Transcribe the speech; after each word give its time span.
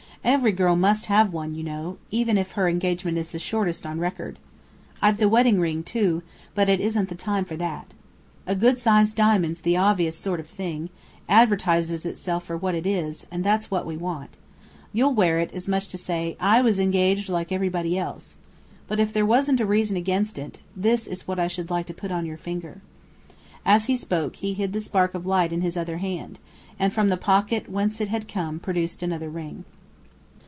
Every 0.23 0.51
girl 0.51 0.75
must 0.75 1.07
have 1.07 1.33
one, 1.33 1.55
you 1.55 1.63
know, 1.63 1.97
even 2.11 2.37
if 2.37 2.51
her 2.51 2.69
engagement 2.69 3.17
is 3.17 3.29
the 3.29 3.39
shortest 3.39 3.87
on 3.87 3.99
record. 3.99 4.37
I've 5.01 5.17
the 5.17 5.27
wedding 5.27 5.59
ring, 5.59 5.81
too. 5.81 6.21
But 6.53 6.69
it 6.69 6.79
isn't 6.79 7.09
the 7.09 7.15
time 7.15 7.43
for 7.43 7.55
that. 7.55 7.87
A 8.45 8.53
good 8.53 8.77
sized 8.77 9.15
diamond's 9.15 9.61
the 9.61 9.77
obvious 9.77 10.15
sort 10.15 10.39
of 10.39 10.45
thing: 10.45 10.91
advertises 11.27 12.05
itself 12.05 12.43
for 12.43 12.55
what 12.55 12.75
it 12.75 12.85
is, 12.85 13.25
and 13.31 13.43
that's 13.43 13.71
what 13.71 13.83
we 13.87 13.97
want. 13.97 14.37
You'll 14.93 15.15
wear 15.15 15.39
it, 15.39 15.51
as 15.55 15.67
much 15.67 15.85
as 15.85 15.87
to 15.89 15.97
say, 15.97 16.37
'I 16.39 16.61
was 16.61 16.77
engaged 16.79 17.27
like 17.29 17.51
everybody 17.51 17.97
else.' 17.97 18.35
But 18.87 18.99
if 18.99 19.11
there 19.11 19.25
wasn't 19.25 19.59
a 19.59 19.65
reason 19.65 19.97
against 19.97 20.37
it, 20.37 20.59
this 20.77 21.07
is 21.07 21.27
what 21.27 21.39
I 21.39 21.47
should 21.47 21.71
like 21.71 21.87
to 21.87 21.95
put 21.95 22.11
on 22.11 22.27
your 22.27 22.37
finger." 22.37 22.81
As 23.65 23.85
he 23.85 23.95
spoke, 23.95 24.35
he 24.35 24.53
hid 24.53 24.71
the 24.73 24.81
spark 24.81 25.15
of 25.15 25.25
light 25.25 25.51
in 25.51 25.61
his 25.61 25.75
other 25.75 25.97
hand, 25.97 26.37
and 26.77 26.93
from 26.93 27.09
the 27.09 27.17
pocket 27.17 27.67
whence 27.67 27.99
it 27.99 28.09
had 28.09 28.27
come 28.27 28.59
produced 28.59 29.01
another 29.01 29.27
ring. 29.29 29.65